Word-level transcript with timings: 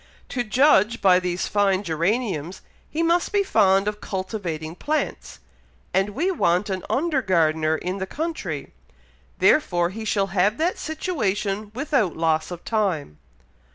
"To 0.29 0.43
judge 0.43 0.99
by 0.99 1.19
these 1.19 1.45
fine 1.47 1.83
geraniums, 1.83 2.61
he 2.89 3.03
must 3.03 3.31
be 3.31 3.43
fond 3.43 3.87
of 3.87 4.01
cultivating 4.01 4.73
plants; 4.73 5.37
and 5.93 6.15
we 6.15 6.31
want 6.31 6.71
an 6.71 6.83
under 6.89 7.21
gardener 7.21 7.77
in 7.77 7.99
the 7.99 8.07
country; 8.07 8.73
therefore 9.37 9.91
he 9.91 10.03
shall 10.03 10.27
have 10.33 10.57
that 10.57 10.79
situation 10.79 11.71
without 11.75 12.17
loss 12.17 12.49
of 12.49 12.65
time." 12.65 13.19